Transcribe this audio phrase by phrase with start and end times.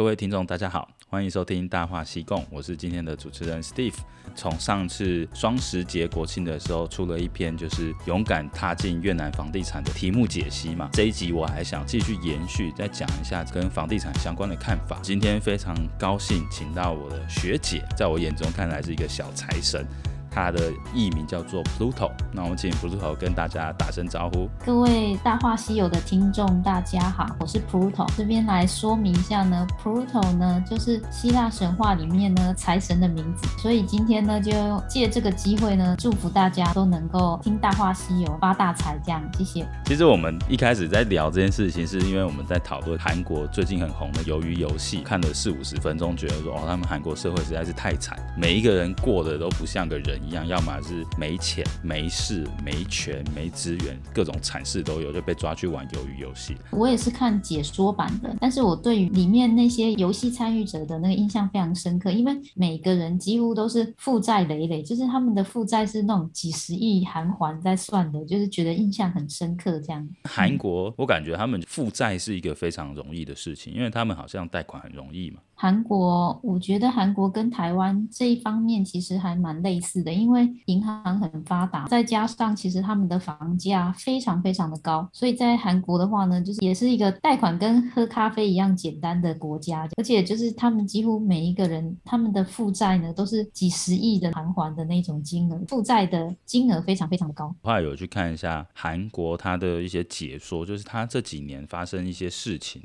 [0.00, 3.98] 各位听众，大家好，欢迎收听《大话西贡》，我是今天的主持人 Steve。
[4.34, 10.88] 从上次双十节国庆的时候出了一篇，就是勇敢踏进越南房地产的题目解析嘛。
[10.94, 14.98] 这一集我还想继续延续，再讲一下跟房地产相关的看法。
[15.02, 19.86] 今天非常高兴，请到我的学姐，在我眼中看来是一个小财神。
[20.30, 24.48] 他的艺名叫做 Pluto，那我们请 Pluto 跟大家打声招呼。
[24.64, 28.06] 各位大话西游的听众，大家好，我是 Pluto。
[28.16, 34.52] 这边来说明一下呢，Pluto 呢就是希腊神话里面呢财神的名字，所以今天呢就
[34.88, 39.66] 借这个机会呢，祝福大家都能够听大话西游发大财，这样谢谢。
[39.86, 50.19] 其实我们一开始在聊这件事情，是因为我们在讨论韩国最近很红的鱿鱼游戏，看了四五十分钟，觉得说哦，他们韩国社会实在是太惨，每一个人过得都不像个人。
[50.26, 56.56] 一样，要么是没钱、没势、没权、没资源，各种惨事都有，就被抓去玩鱿鱼游戏。
[56.70, 69.78] 我也是看解说版的，但是我对于里面那些游戏参与者的那个印象非常深刻，因为每个人几乎都是负债累累，就是他们的负债是那种几十亿韩元在算的，就是觉得印象很深刻。
[69.80, 75.40] 这样，韩国我感觉他们负债是一个非常容易的事情，因为他们好像贷款很容易嘛。
[75.54, 97.54] 韩国，我觉得韩国跟台湾这一方面其实还蛮类似的，因为银行很发达，再加上其实他们的房价非常非常的高，所以在韩国的话呢，就是也是一个贷款跟喝咖啡一样简单的国家，而且就是他们几乎每一个人他们的负债呢都是几十亿的韩元的那种金额，负债的金额非常非常的高。
[97.62, 102.82] 后来有去看一下韩国它的一些解说，就是它这几年发生一些事情。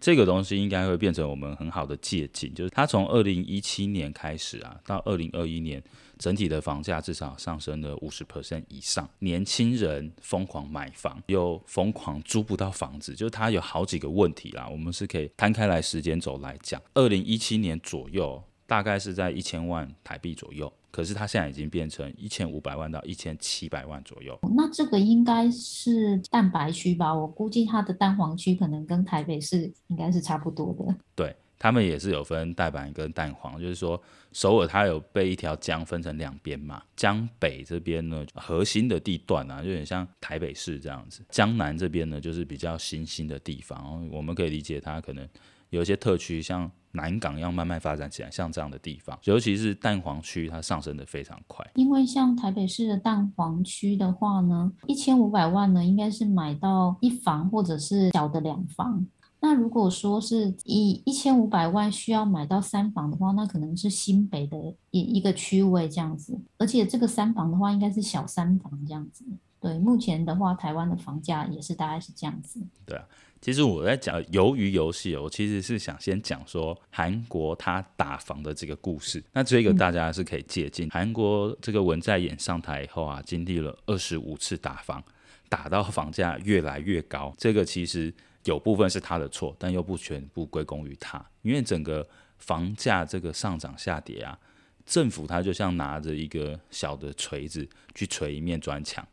[0.00, 5.82] 这个东西应该会变成我们很好的借鉴，就是它从二零一七年开始啊，到二零二一年，
[6.18, 9.08] 整体的房价至少上升了五十 percent 以上。
[9.20, 14.68] 年轻人疯狂买房，又疯狂租不到房子，就是它有好几个问题啦。
[14.68, 20.72] 我们是可以摊开来时间轴来讲，二零一七年左右，大概是在一千万台币左右。
[20.90, 24.36] 可是它现在已经变成一千五百万到一千七百万左右。
[24.56, 27.14] 那这个应该是蛋白区吧？
[27.14, 30.96] 我估计它的蛋黄区可能跟台北市应该是差不多的。
[31.14, 34.00] 对，他们也是有分蛋白跟蛋黄，就是说
[34.32, 36.82] 首尔它有被一条江分成两边嘛。
[36.96, 41.24] 江北这边呢，核心的地段啊，有点像台北市这样子。
[41.30, 44.08] 江南这边呢，就是比较新兴的地方。
[44.10, 45.28] 我们可以理解它可能
[45.70, 46.70] 有一些特区，像。
[46.90, 51.64] 南港要慢慢发展起来，像这样的地方，尤其是蛋黄区，它上升得非常快。
[51.74, 59.06] 因为像台北市的蛋黄区的话呢，一千五百万呢，应该是买到一房或者是小的两房。
[59.40, 64.56] 那如果说是以一千五百万需要买到三房的话，那可能是新北的
[64.90, 66.38] 一一个区位这样子。
[66.56, 69.24] 而且这个三房的话，应该是小三房这样子。
[69.60, 72.60] 对，目前的话，台湾的房价也是大概是这样子。
[72.84, 73.04] 对啊。
[73.40, 79.22] 其实我在讲鱿鱼游戏，我其实是想先讲说韩国他打房的这个故事。
[79.32, 80.88] 那这个大家是可以借鉴。
[80.90, 85.00] 韩国这个文在寅上台以后啊，经历了二十五次打房，
[85.48, 87.32] 打到房价越来越高。
[87.38, 88.12] 这个其实
[88.48, 92.06] 有部分是他的错，但又不全部归功于他，因为整个
[92.38, 94.38] 房价这个上涨下跌啊，
[94.86, 99.06] 政府他就像拿着一个小的锤子去锤一面砖墙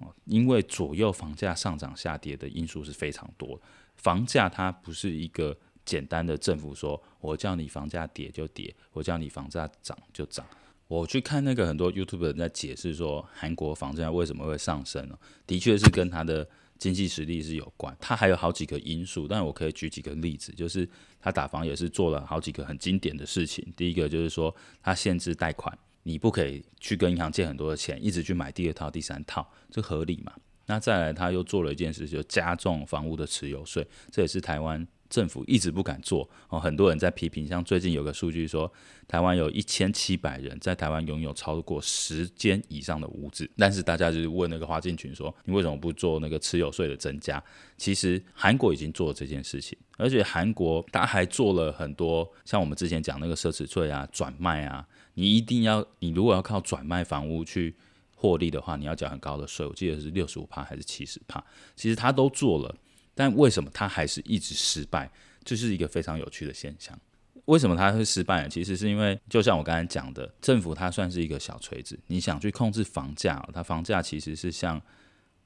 [0.00, 0.14] 哦。
[0.26, 3.58] 因为左右房价上涨下跌的因素是非常多，
[3.96, 10.44] 房价它不是一个简单的政府说我叫你房价跌就跌，我叫你房价涨就涨。
[10.86, 15.18] 我去看那个很多 YouTube 人在解释说韩国房价为什么会上升呢？
[15.46, 16.46] 的确是跟它的
[16.82, 20.88] 经济实力是有关，它还有好几个因素，但我可以举几个例子，就是
[21.20, 23.64] 他打房也是做了好几个很经典的事情。
[23.76, 25.78] 第一个就是说他限制贷款。
[26.04, 30.32] 你不可以去跟银行借很多的钱，一直去买第二套、第三套，这合理嘛？
[30.66, 36.58] 那再来，他又做了一件事，就加重房屋的持有税，这也是台湾政府一直不敢做哦。
[36.58, 38.72] 很多人在批评，像最近有个数据说，
[39.06, 47.42] 台湾有一千七百人在台湾拥有超过十间以上的屋子，但是大家就是问那个花进群说，你为什么不做那个持有税的增加？
[47.76, 54.88] 其实韩国已经做了这件事情，而且韩国他还做了很多，像我们之前讲那个奢侈税啊、转卖啊。
[55.14, 57.76] 你一定要，你如果要靠转卖房屋去
[58.16, 61.44] 获利的话，你要缴很高的税，我记得是六十五帕还是七十帕。
[61.76, 62.74] 其实他都做了，
[63.14, 65.10] 但为什么他还是一直失败？
[65.44, 66.98] 这是一个非常有趣的现象。
[67.46, 68.48] 为什么他会失败呢？
[68.48, 74.80] 其实是因为，就像我刚才讲的，政府它算是一个小锤子，你想去控制房价，它房价其实是像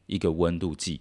[0.06, 1.00] 一个温度计，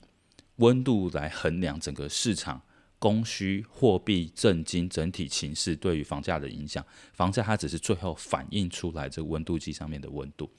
[0.57, 2.61] 温度来衡量整个市场。
[2.97, 6.83] 供需、货币、政经整体情势对于房价的影响，
[7.13, 10.49] 房价它只是最后反映出来这温度计上面的温度。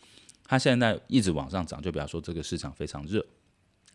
[0.45, 3.25] 它现在一直往上涨，就表示说这个市场非常热，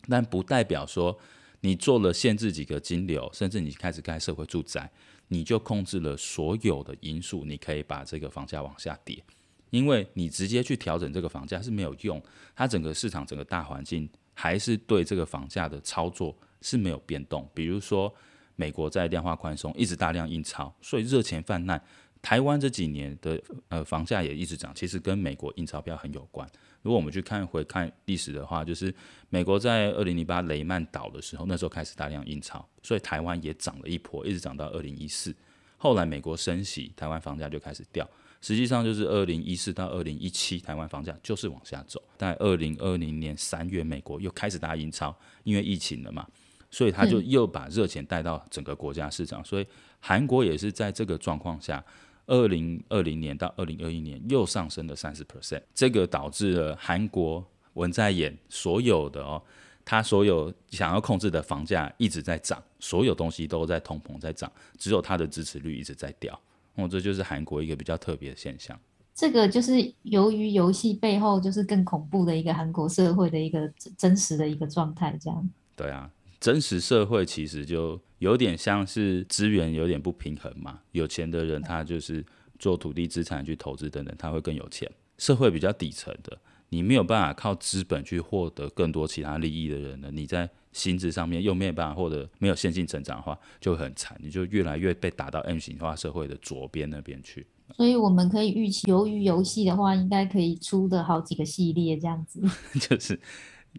[0.09, 1.17] 但不代表说
[1.61, 4.91] 你做了限制几个金流，甚至你开始盖社会住宅，
[5.29, 9.23] 你就控制了所有的因素，你可以把这个房价往下跌。
[9.69, 12.21] 因为你直接去调整这个房价是没有用，
[12.53, 17.49] 它整个市场整个大环境还是对这个房价的操作是没有变动。
[17.53, 18.13] 比如说，
[18.57, 21.81] 美国在量化宽松，一直大量印钞，所以热钱泛滥。
[22.21, 26.47] 台湾这几年的呃房价也一直涨，其实跟美国印钞票很有关。
[26.81, 28.93] 如果我们去看回看历史的话，就是
[29.29, 35.35] 美国在二零零八雷曼倒的时候，那时候开始大量印钞，所以台湾也涨了一波，一直涨到二零一四。
[35.77, 38.07] 后来美国升息，台湾房价就开始掉。
[38.41, 42.01] 实际上就是二零一四到二零一七，台湾房价就是往下走。
[42.17, 46.27] 在二零二零年三月，美国又开始大印钞，因为疫情了嘛，
[46.71, 49.45] 所以他就又把热钱带到整个国家市场。
[49.45, 49.67] 所以
[49.99, 51.83] 韩国也是在这个状况下，
[52.31, 59.43] 二零二零年到二零二一年又上升了三十 percent，这个导致了韩国文在寅所有的哦，
[59.83, 66.39] 他所有想要控制的房价一直在涨，所有东西都在通膨在涨，只有他的支持率一直在掉。
[66.75, 68.79] 哦，这就是韩国一个比较特别的现象。
[69.13, 75.49] 这个就是由于游戏背后就是更恐怖的一个韩国社会的一个真实的一个状态，这样。
[75.75, 76.09] 对啊，
[76.41, 80.81] 真实社会其实就有点像是资源有点不平衡嘛。
[80.91, 82.25] 有钱的人他就是
[82.59, 84.91] 做土地资产去投资等等，他会更有钱。
[85.17, 86.37] 社会比较底层的，
[86.69, 90.49] 你没有办法靠资本去获得更多其他利益的人呢，你在。
[90.73, 97.45] 薪资上面又没有办法获得没有线性成长的话，就会很惨，你就越来越被打到 M 型化社会的左边那边去。
[97.75, 102.41] 所以我们可以预期，由于游戏的话，应该可以出的好几个系列这样子。
[102.79, 103.19] 就是，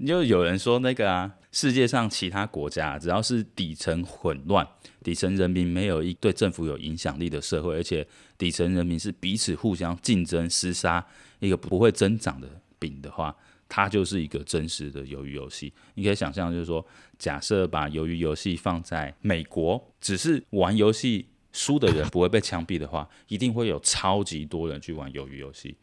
[0.06, 4.66] 就有人说那个啊，世界上其他国家只要是底层混乱、
[5.02, 8.06] 底层人民没有一对政府有影响力的社会，而且
[8.38, 11.04] 底层人民是彼此互相竞争厮杀
[11.40, 12.48] 一个不会增长的
[12.78, 13.34] 饼的话。
[13.74, 16.86] 它就是一个真实的鱿鱼游戏，你可以想象，就是说，
[17.18, 25.74] 假设把鱿鱼游戏放在美国，只是玩游戏输的人不会被枪毙的话，一定会有超级多人去玩鱿鱼游戏，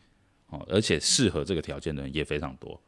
[0.50, 2.80] 哦，而且适合这个条件的人也非常多。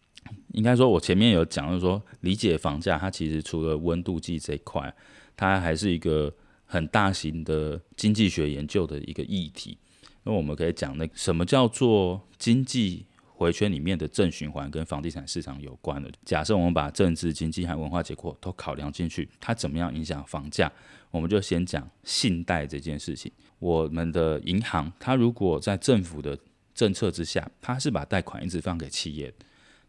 [0.53, 4.94] 应该说，我前面有讲，就是说，理解房价，它其实除了温度计这一块，
[5.35, 6.33] 它还是一个
[6.65, 9.77] 很大型的经济学研究的一个议题。
[10.23, 13.06] 那我们可以讲，那什么叫做经济？
[13.33, 16.07] 回圈里面的正循环跟房地产市场有关的。
[16.23, 20.71] 假设我们把政治、经济和文化结构都考量进去，它怎么样影响房价？
[21.09, 23.31] 我们就先讲信贷这件事情。
[23.57, 26.38] 我们的银行，它如果在政府的
[26.75, 29.33] 政策之下，它是把贷款一直放给企业，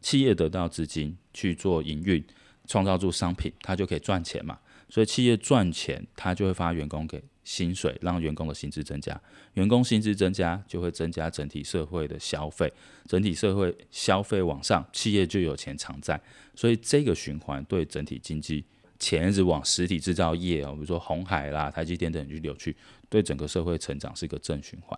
[0.03, 2.23] 企业得到资金去做营运，
[2.67, 4.59] 创造出商品，它就可以赚钱嘛。
[4.91, 7.23] 所以企业赚钱，它就会发员工给。
[7.45, 9.21] 薪水让员工的薪资增加，
[9.55, 12.73] 员工薪资增加就会增加整体社会的消费，
[13.05, 16.21] 整体社会消费往上，企业就有钱偿债，
[16.55, 18.65] 所以这个循环对整体经济
[19.01, 22.77] 钱一直往实体制造业啊，比如说红海啦、台积电等去流去，
[23.09, 24.97] 对整个社会成长是一个正循环。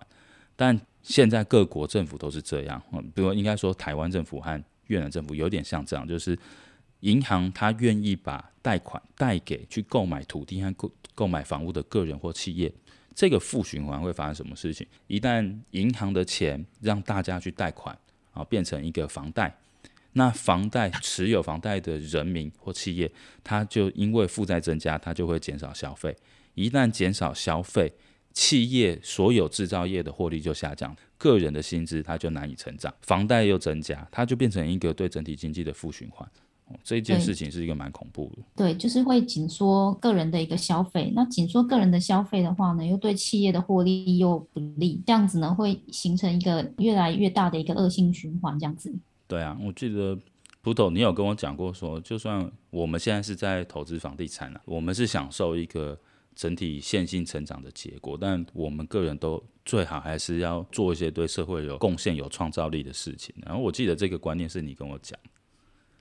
[0.55, 6.37] 但现在各国政府都是这样，嗯，比如应该说台湾政府和越南政府有点像这样，就是
[7.01, 12.71] 银行它愿意把贷款贷给去购买土地和购购买房屋的个人或企业，
[13.13, 14.85] 这个负循环会发生什么事情？
[15.07, 17.97] 一旦银行的钱让大家去贷款，
[18.33, 19.55] 啊，变成一个房贷，
[20.13, 23.11] 那房贷持有房贷的人民或企业，
[23.43, 26.15] 他就因为负债增加，他就会减少消费。
[26.53, 27.91] 一旦减少消费，
[28.35, 36.29] 企业所有制造业的获利就下降，个人的薪资它就难以成长，房贷又增加，它就变成一个对整体经济的负循环。
[36.83, 41.11] 这件事情是一个蛮恐怖的，对，对，就是会紧缩个人的一个消费。
[41.15, 48.59] 那紧缩个人的消费的话呢，又对企业的获利又不利，这样子呢，会形成一个越来越大的一个恶性循环。
[48.59, 48.91] 这样子。
[49.27, 50.17] 对啊，我记得
[50.63, 55.95] 葡萄，你有跟我讲过说，就算我们现在是在投资房地产了，我们是享受一个
[56.35, 63.33] 整体线性成长的结果，但我们个人都最好还是要做一些对社会有贡献、有创造力的事情。
[63.45, 65.17] 然后我记得这个观念是你跟我讲。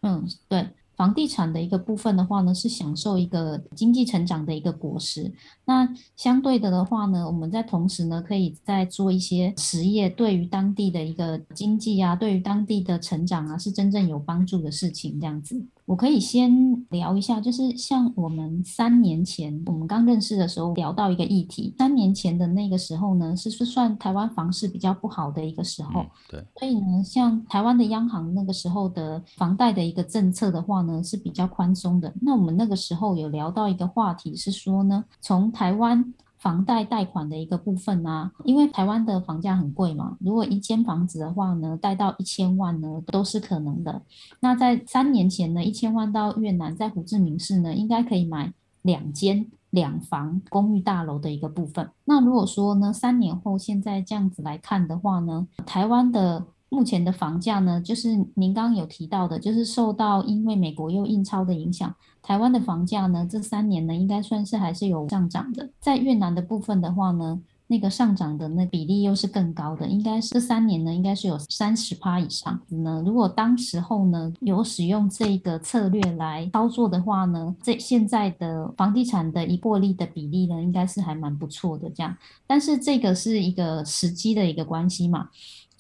[0.03, 5.33] 嗯，对，房地产的一个部分的话呢，是享受一个经济成长的一个果实。
[5.64, 15.64] 那相对的的话呢，我们在同时呢，可以再做一些实业，对于当地的一个经济啊，对于当地的成长啊，是真正有帮助的事情，这样子。
[15.87, 16.50] 我可以先
[16.91, 32.12] 聊一下，就是像我们三年前我们刚认识的时候聊到一个议题，三年前的那个时候呢，是是算台湾房市比较不好的一个时候，嗯、对，所以呢，像台湾的央行那个时候的房贷的一个政策的话呢，是比较宽松的。
[32.23, 36.14] 那我们那个时候有聊到一个话题是说呢，从台湾。
[36.45, 44.03] 房贷贷款的一个部分啊，因为台湾的房价很贵嘛，如果一间房子的话呢，贷到一千万呢都是可能的。
[44.41, 51.89] 那在三年前呢，一千万到越南，在胡志明市呢，应该可以买两间两房公寓大楼的一个部分。
[52.05, 65.69] 那如果说呢，三年后现在这样子来看的话呢，台湾的目前的房价呢，就是您刚刚有提到的，就是受到因为美国又印钞的影响，台湾的房价呢，这三年呢，应该算是还是有上涨的。
[65.78, 73.02] 在越南的部分的话呢，那个上涨的那比例又是更高的，应该是这三年呢，应该是有三十趴以上那。
[73.02, 82.16] 如果当时候呢有使用这个策略来操作的话呢，这现在的房地产的一获利的比例呢，应该是还蛮不错的这样。
[82.47, 85.28] 但是这个是一个时机的一个关系嘛。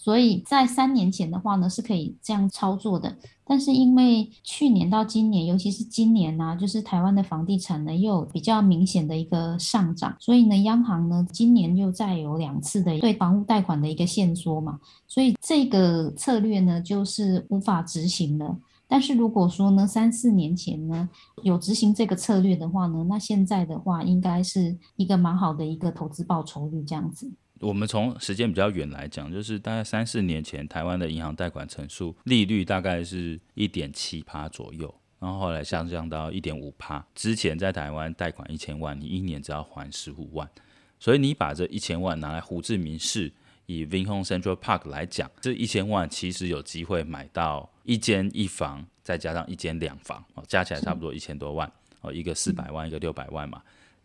[0.04, 18.58] 所以在三年前的话呢，是可以这样操作的，但是因为去年到今年，尤其是今年呢、就是台湾的房地产呢又比较明显的一个上涨，所以呢，央行呢今年又再有两次的对房屋贷款的一个限缩嘛，所以这个策略呢就是无法执行了。
[18.86, 21.08] 但是如果说呢三四年前呢
[21.42, 27.32] 有执行这个策略的话呢，那现在的话应该是一个蛮好的一个投资报酬率这样子。
[27.64, 37.04] 我们从时间比较远来讲，就是大概三四年前，台湾的银行贷款成数利率大概是一点七趴左右，然后后来下降到一点五趴。
[37.14, 40.46] 之前在台湾贷款一千万，你一年只要还十五万，
[41.00, 43.32] 所以你把这一千万拿来胡志明市，
[43.64, 53.62] 以 Vinhome Central Park 来讲，这一千万其实有机会买到一间一房，再加上一间两房，哦，加起来差不多一千多万，哦，一个四百万，一个六百万嘛。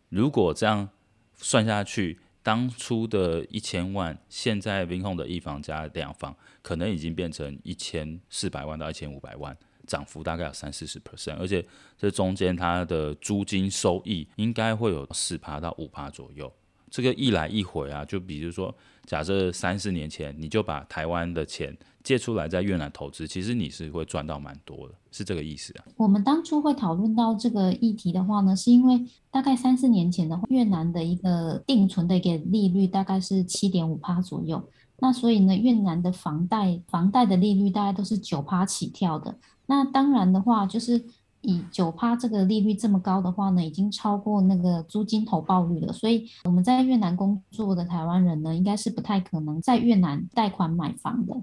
[0.08, 0.88] 如果这样
[1.36, 9.56] 算下去，当初的一千万，现在 v i n h o m 的一房加两房，可能已经变成一千四百万到一千五百万，
[9.86, 11.64] 涨幅大概有三四十 percent，而且
[11.98, 16.50] 这中间它的租金收益应该会有四趴到五趴左右。
[16.90, 18.74] 这个一来一回啊，就比如说，
[19.06, 25.84] 假设三四年前你就把台湾的钱借出来在越南投资，其实你是会赚到蛮多的，是这个意思啊。
[25.96, 34.62] 我们当初会讨论到这个议题的话呢，是因为大概三四年前的话，越南的一个定存的一个利率大概是七点五趴左右，
[34.98, 39.38] 那所以呢，越南的房贷房贷的利率大概都是九趴起跳的。
[39.66, 41.04] 那当然的话，就是。
[41.42, 45.92] 以九趴这个利率这么高的话呢，已经超过那个租金投报率了。
[45.92, 51.34] 所以我们在越南工作的台湾人呢，应该是不太可能在越南贷款买房的。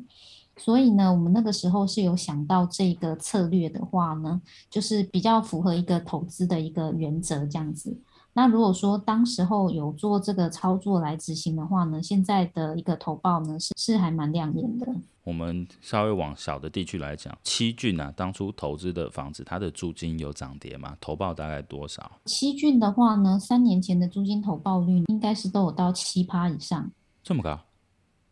[0.56, 7.96] 所以呢，我们那个时候是有想到这个策略的话呢，就是比较符合一个投资的一个原则这样子。
[8.38, 14.86] 那如果说当时候有做这个操作来执行的话呢，现在的一个投报呢是是还蛮亮眼的。
[15.24, 20.96] 我们稍微往小的地区来讲，七郡啊，当初投资的房子，它的租金有涨跌吗？
[21.02, 22.12] 投报大概多少？
[22.26, 26.92] 七郡的话呢，三年前的租金投报率应该是都有到七趴以上。
[27.24, 27.60] 这么高？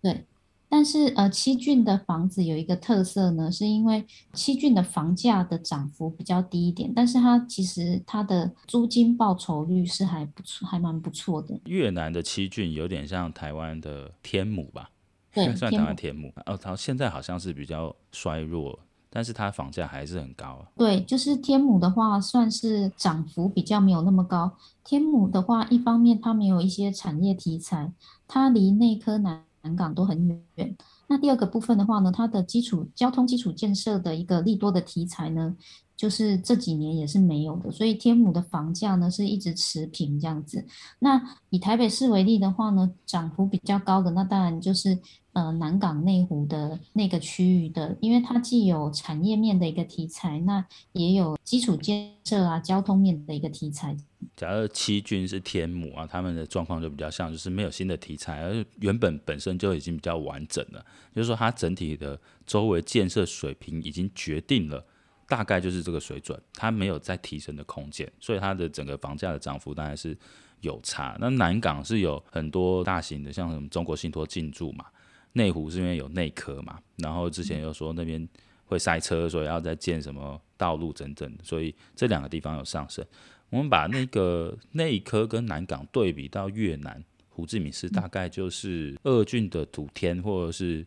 [0.03, 0.23] 对。
[0.67, 11.59] 但是呃，七郡的房子有一个特色呢，是因为七郡的房价的涨幅比较低一点，但是它其实它的租金报酬率是还不错，还蛮不错的。
[11.65, 14.89] 越南的七郡有点像台湾的天母吧？
[15.33, 16.31] 对， 算台湾天母。
[16.45, 18.77] 哦，它现在好像是比较衰弱，
[19.09, 20.67] 但是它房价还是很高啊。
[20.75, 24.57] 对，就是天母的话，算是涨幅比较没有那么高。
[24.83, 27.93] 天母的话，一方面它没有一些产业题材，
[28.27, 29.43] 它离内科南。
[29.65, 30.77] 南港都很远。
[31.07, 35.55] 那第二个部分的话呢，它的基础交通基础建设的一个利多的题材呢，
[35.97, 40.65] 就是这几年也是没有的，所以天母的房价呢是一直持平这样子。
[40.99, 44.97] 那以台北市为例的话呢，涨幅比较高的那当然就是
[45.31, 53.95] 呃南港内湖的那个区域的，因为它既有产业面的一个题材，那也有基础建设啊交通面的一个题材。
[54.35, 60.85] 假如七军是天母啊，他们的状况就比较像，就是没有新的题材，而原本本身就已经比较完整了，
[61.15, 64.85] 就是说它整体的周围建设水平已经决定了。
[65.27, 70.15] 大概就是这个水准，它没有再提升的空间，所以它的整个房价的涨幅当然是
[70.61, 71.17] 有差。
[71.19, 74.85] 那南港是有很多大型的，像什么中国信托进驻嘛，
[75.33, 78.27] 内湖是因为有内科嘛，然后之前又说那边
[78.65, 83.03] 会塞车，所以要再建什么道路等等，所以这两个地方有上升。
[83.49, 90.85] 我们把那个内科跟南港对比到越南胡志明市，大概就是二郡的土天或者是。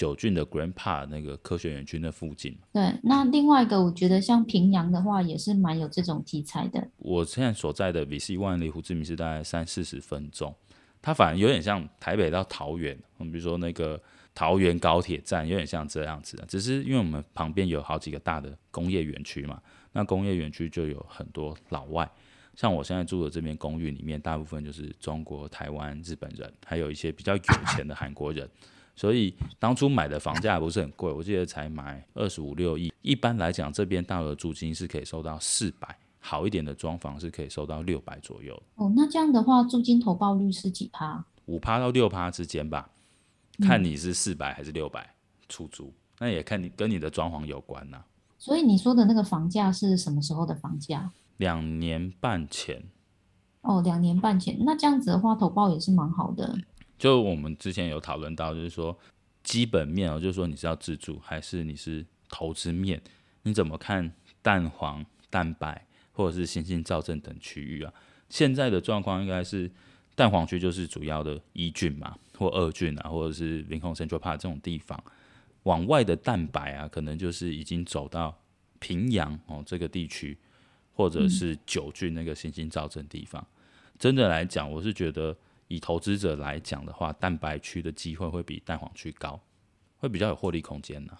[0.00, 6.88] 九郡的 Grand Park 那个科学园区那附近，对，那另外一个我觉得像平阳的话，也是蛮有这种题材的。
[6.96, 10.54] 我现在所在的 VC One 离胡志明市大概三四十分钟，
[11.02, 14.02] 它反而有点像台北到桃园，我们比如说那个
[14.34, 16.42] 桃园高铁站，有点像这样子。
[16.48, 19.60] 只是因为我们旁边有好几个大的工业园区嘛，
[19.92, 22.10] 那工业园区就有很多老外，
[22.54, 27.42] 像我现在住的这边公寓里面，大部分就是中国、台湾、日本人，还有一些比较有
[27.76, 28.48] 钱的韩国人。
[28.94, 32.92] 所以当初买的房价不是很贵，我记得才买二十五六亿。
[33.02, 38.62] 一般来讲，这边大额租金是可以收到四百好一点的装房是可以收到六百左右。
[38.74, 41.24] 哦，那这样的话，租金投报率是几趴？
[41.46, 42.90] 五趴到六趴之间吧，
[43.62, 45.14] 看你是四百还是六百
[45.48, 48.04] 出租，嗯，那也看你跟你的装潢有关呐，啊。
[48.38, 51.10] 所以你说的那个房价是什么时候的房价？
[51.38, 52.82] 两年半前。
[53.62, 56.56] 哦，两年半前，那这样子的话，投报也是蛮好的。
[57.00, 58.96] 就我们之前有讨论到，就是说
[59.42, 63.00] 基本面哦，就是说你是要自住还是你是投资面，
[63.44, 67.90] 你怎么看蛋黄、蛋白或者是新兴造镇等区域啊？
[68.28, 69.70] 现在的状况应该是
[70.14, 75.02] 蛋黄区就是主要的一郡嘛，或二郡啊，或者是林口 Central Park 这种地方，
[75.62, 78.38] 往外的蛋白啊，可能就是已经走到
[78.78, 80.36] 平阳哦这个地区，
[80.92, 83.42] 或者是九郡那个新兴造镇地方。
[83.98, 85.34] 真的来讲，我是觉得。
[85.70, 89.40] 以投资者来讲的话，蛋白区的机会会比蛋黄区高，
[89.98, 91.12] 会比较有获利空间呢。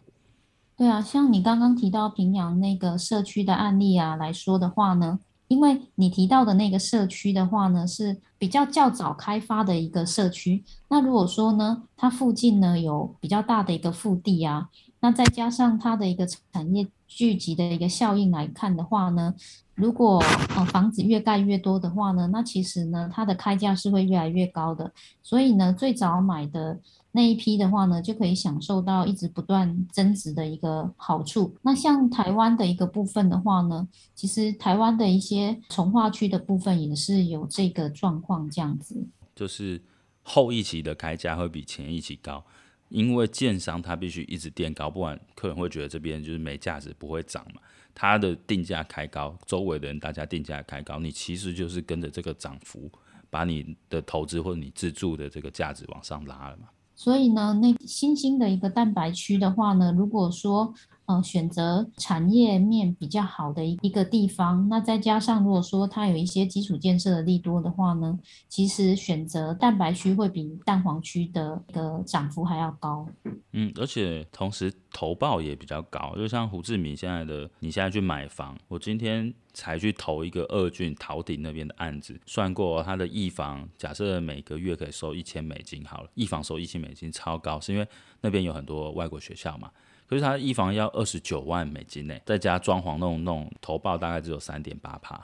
[0.76, 14.68] 对啊，像你刚刚提到平阳那个社区的案例啊来说的话呢，因为你提到的那个社区的话呢是比较较早开发的一个社区，那如果说呢，它附近呢有比较大的一个腹地啊，
[15.00, 19.34] 那再加上它的一个产业聚集的一个效应来看的话呢。
[19.74, 20.22] 如果
[20.54, 24.92] 呃房子越盖越多的话呢，那其实呢它的开价是会越来越高的。
[25.22, 26.78] 所以呢，最早买的
[27.12, 31.56] 那一批的话呢，就可以享受到一直不断增值的一个好处。
[31.62, 39.04] 那像台湾的一个部分的话呢，其实台湾的一些从化区的部分也是有这个状况这样子。
[39.34, 39.82] 就是
[40.22, 42.44] 后一期的开价会比前一期高，
[42.90, 47.60] 因为建商他必须一直垫高，不然客人会觉得这边就是没价值，不会涨嘛。
[47.92, 52.88] 它的定价开高，周围的人大家定价开高，你其实就是跟着这个涨幅，
[53.28, 56.68] 把你的投资或者你自住的这个价值往上拉了嘛。
[57.02, 60.74] 所以呢，那新兴的一个蛋白区的话呢，如果说
[61.10, 73.06] 呃选择产业面比较好的一个地方，那再加上如果说它有一些基础建设的利多的话呢，其实选择蛋白区会比蛋黄区的一个涨幅还要高。
[73.52, 87.86] 嗯，而且同时投报也比较高，就像胡志明现在的，你现在去买房，我今天才去投一个二郡桃顶那边的案子，算过他的一房，假设每个月可以收一千美金好了，一房收一千美金超高，是因为
[88.20, 89.70] 那边有很多外国学校嘛，
[90.10, 95.14] 可是他一房要二十九万美金呢，再加装潢弄弄，投报大概只有三点八趴，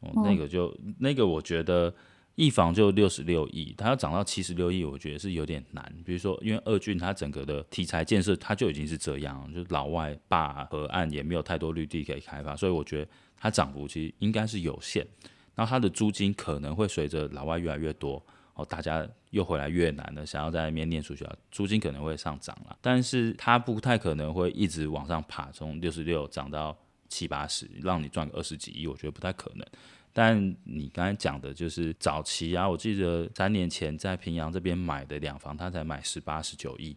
[0.00, 1.94] 哦，那个就那个我觉得。
[2.38, 5.82] 一房就六十六亿，它要涨到七十六亿，我觉得是有点难。
[6.04, 15.06] 比如说，因为二郡它整个的题材建设，它就已经是这样，就老外坝河岸也没有太多绿地可以开发，所以我觉得它涨幅其实应该是有限。
[15.54, 18.22] 然后它的租金可能会随着老外越来越多，
[18.56, 22.76] 哦，大家又回来越南了，想要在那边念书学校，租金可能会上涨了。
[22.80, 26.76] 但是它不太可能会一直往上爬，从六十六涨到
[27.08, 29.66] 七八十，让你赚个二十几亿，我觉得不太可能。
[30.10, 36.96] 但你刚才讲的就是早期啊，我记得三年前在平阳这边买的两房，他才买十八十九亿，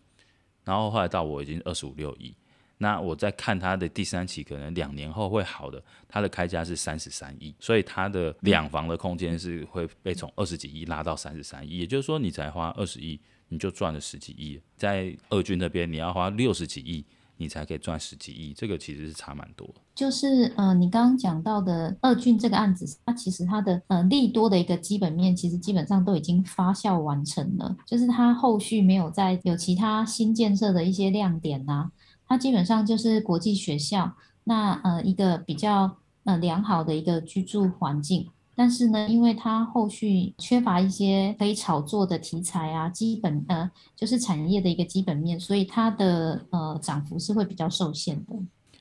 [0.63, 2.33] 然后后来到我已经二十五六亿。
[2.79, 14.59] 那我在看他的第三期，可能两年后会好的，他的开价是三十三亿，所以他的两房的空间是会被从二十几亿拉到三十三亿，也就是说你才花二十亿，你就赚了十几亿。
[14.75, 17.05] 在二俊那边，你要花六十几亿。
[17.41, 19.65] 你才可以赚十几亿，这个其实是差蛮多。
[19.95, 27.73] 就是呃，你刚刚讲到的二俊这个案子，它其实它的呃利多的一个基本面，其实基本上都已经发酵完成了。
[27.85, 31.91] 就是它后续没有再有其他新建设的一些亮点呐、啊，
[32.29, 34.15] 它基本上就是国际学校，
[34.45, 38.29] 那呃一个比较呃良好的一个居住环境。
[38.55, 48.33] 但是呢，因为它后续缺乏一些可以炒作的题材啊，基本呃就是产业的一个基本面，所以它的呃涨幅是会比较受限的。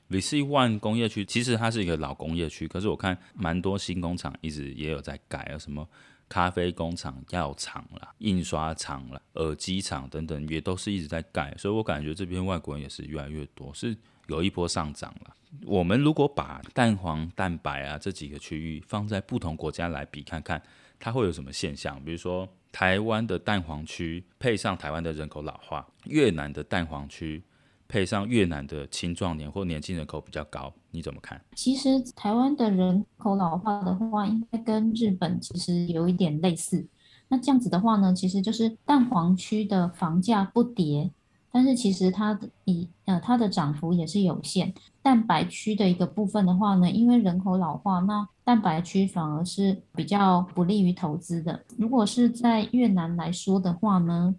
[0.09, 5.87] Legacy One 工业区其实它是一个老工业区，可是我看蛮多新工厂一直也有在改，有什么
[6.29, 15.35] 咖啡工厂、药厂啦、印刷厂啦、耳机厂等等，也都是一直在盖，所以我感觉这边外国人也是越来越多，是有一波上涨了。
[15.65, 20.61] 我们如果把蛋黄、蛋白啊这几个区域放在不同国家来比，看看
[20.99, 21.99] 它会有什么现象。
[22.05, 27.41] 比如说，台湾的蛋黄区配上台湾的人口老化，越南的蛋黄区
[27.89, 31.41] 配上越南的青壮年或年轻人口比较高，你怎么看？
[31.55, 36.87] 其实台湾的人口老化的话，应该跟日本其实有一点类似。
[37.27, 41.11] 那这样子的话呢，其实就是蛋黄区的房价不跌。
[41.51, 44.71] 但是其实它的以呃它的涨幅也是有限。
[45.01, 51.59] 蛋白区的一个部分的话呢，因为人口老化，那蛋白区反而是比较不利于投资的。
[51.75, 54.35] 如果是在越南来说的话呢，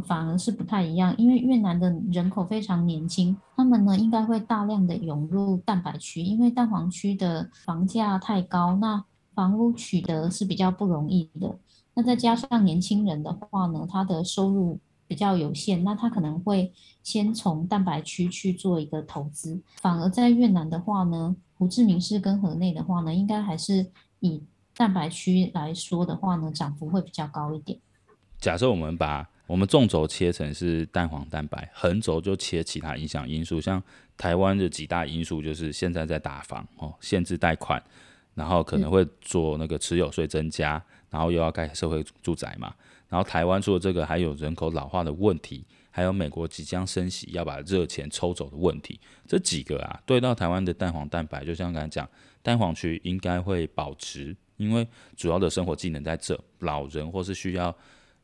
[0.00, 11.58] 反而是不太一样，因为越南的人口非常年轻，他们呢应该会大量的涌入蛋白区，因为蛋黄区的房价太高，那房屋取得是比较不容易的。
[11.94, 19.60] 那再加上年轻人的话呢，他的收入比较有限，那他可能会先从蛋白区去做一个投资。
[19.80, 23.86] 反而在越南的话呢，胡志明市跟河内的话呢，应该还是
[24.20, 24.42] 以
[24.74, 27.78] 蛋白区来说的话呢，涨幅会比较高一点。
[28.38, 33.82] 假设我们把我们纵轴切成是蛋黄蛋白，横轴就切其他影响因素，像
[34.16, 37.78] 台湾的几大因素就是现在在打房哦，限制贷款，
[38.34, 42.74] 然后可能会做那个持有税增加，然后又要盖社会住宅嘛，
[43.10, 52.08] 然后台湾除了这个还有人口老化的问题，还有美国即将升息要把热钱抽走的问题，这几个啊对到台湾的蛋黄蛋白，就像刚才讲，
[52.42, 57.76] 蛋黄区应该会保值，因为主要的生活技能在这，老人或是需要。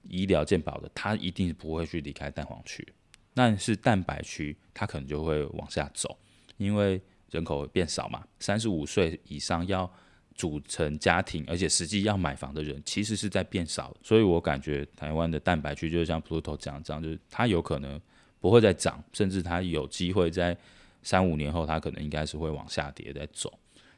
[0.08, 2.86] 医疗健保的，他一定不会去离开蛋黄区，
[3.34, 6.18] 但是蛋白区，他可能就会往下走，
[6.56, 9.90] 因为人口变少嘛，三十五岁以上要
[10.34, 18.00] 组成家庭，而且实际要买房的人，其实是在变少，所以我感觉台湾的蛋白区就像 Pluto 讲这样，就是它有可能
[18.40, 20.56] 不会再涨，甚至它有机会在
[21.02, 23.52] 三五年后，它可能应该是会往下跌再走，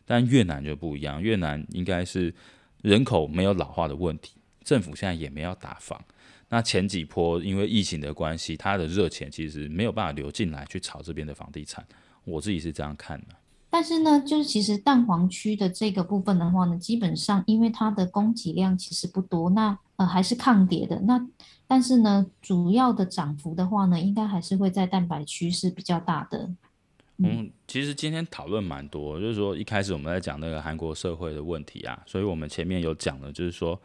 [0.05, 2.35] 但越南就不一样，越南应该是
[2.83, 4.33] 人口没有老化的问题。
[4.63, 6.01] 政府现在也没有打房，
[6.49, 11.85] 那前几波因为疫情的关系，它的热钱其实没有办法流进来去炒这边的房地产，
[12.25, 13.29] 我自己是这样看的。
[13.71, 21.01] 但是呢，就是其实蛋黄区的这个部分的话呢，基本上因为它的供给量其实不多，那呃还是抗跌的。
[21.03, 21.25] 那
[21.69, 26.51] 但是呢，主要的涨幅的话呢，应该还是会在蛋白区是比较大的。
[27.19, 33.81] 嗯，其实今天讨论蛮多，就是说一开始我们在讲那个韩国社会的问题啊，所以我们前面有讲的，就是说。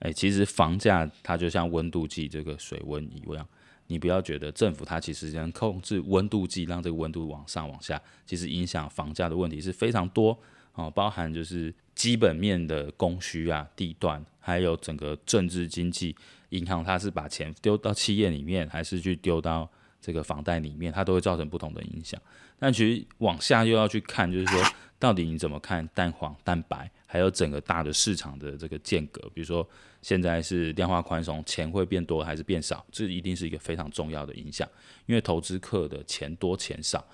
[0.00, 3.46] 哎，其实房价它就像温度计这个水温一样，
[3.86, 10.38] 你不要觉得政府它其实能控制温度计，让这个温度往上往下，其实影响房价的问题是非常多。
[10.74, 16.14] 哦，包含就是基本面的供需啊、地段，还有整个政治经济，
[16.50, 19.68] 银行它是把钱丢到企业里面，还是去丢到
[20.00, 22.20] 这个房贷里面，它都会造成不同的影响。
[22.58, 24.62] 但其实往下又要去看，就是说
[24.98, 29.68] 到底你怎么看蛋黄、蛋白，还有整个大的市场的这个间隔，比如说。
[30.02, 32.82] 现在是量化宽松，钱会变多还是变少？
[32.90, 34.66] 这一定是一个非常重要的影响，
[35.04, 37.04] 因为投资客的钱多钱少，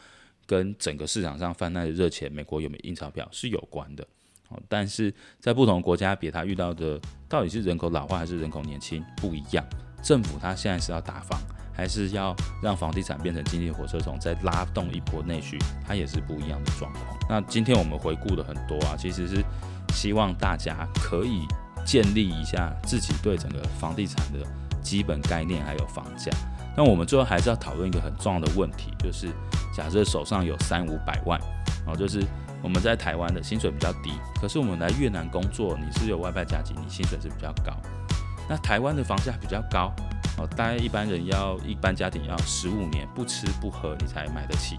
[0.47, 4.07] 跟整个市场上泛滥的热钱，美国有没有印钞票是有关的。
[4.69, 9.67] 但是在不同国家，比他遇到的到底是人口老化还是人口年轻不一样。
[10.01, 11.43] 政府他现在是要打房，
[11.77, 17.05] 还是要让房地产变成经济火车头，再拉动一波内需，它也是不一样的状况。
[17.29, 19.45] 那今天我们回顾的很多啊，其实是
[19.93, 21.47] 希望大家可以。
[21.87, 24.41] 建立一下自己对整个房地产的
[24.83, 26.33] 基本概念，还有房价。
[26.77, 29.29] 那我们最后还是要讨论一个很重要的问题，就是
[29.73, 31.41] 假设手上有三五百万，
[31.87, 32.25] 哦，就是
[32.61, 34.11] 我们在台湾的薪水比较低，
[34.41, 37.73] 可是我们来越南工作，你是有外派加急，你薪水是比较高。
[38.49, 39.93] 那台湾的房价比较高，
[40.39, 44.79] 哦，大概一般人要一般家庭要十五年不吃不喝你才买得起，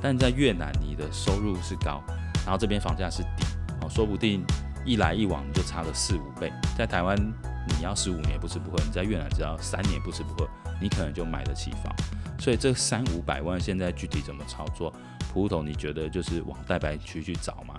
[0.00, 2.02] 但在越南你的收入是高，
[2.44, 3.44] 然后这边房价是低，
[3.82, 4.44] 哦，说不定。
[4.88, 7.16] 一来一往你就差了四五倍，在台湾
[7.66, 10.48] 你要十五年不吃不喝，你在越南只要三年不吃不喝，
[10.80, 11.92] 你可能就买得起房。
[12.38, 14.92] 所以这三五百万现在具体怎么操作？
[15.32, 17.74] 普通你觉得就是往蛋白区去找吗？